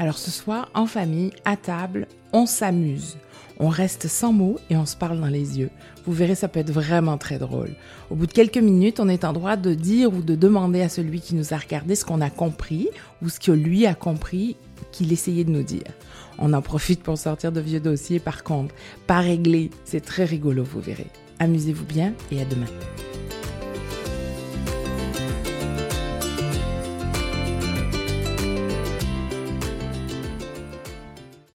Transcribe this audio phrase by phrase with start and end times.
[0.00, 3.18] Alors ce soir, en famille, à table, on s'amuse.
[3.58, 5.68] On reste sans mots et on se parle dans les yeux.
[6.06, 7.68] Vous verrez, ça peut être vraiment très drôle.
[8.08, 10.88] Au bout de quelques minutes, on est en droit de dire ou de demander à
[10.88, 12.88] celui qui nous a regardé ce qu'on a compris
[13.20, 14.56] ou ce que lui a compris
[14.90, 15.92] qu'il essayait de nous dire.
[16.38, 18.74] On en profite pour sortir de vieux dossiers par contre.
[19.06, 21.08] Pas réglé, c'est très rigolo, vous verrez.
[21.40, 22.64] Amusez-vous bien et à demain.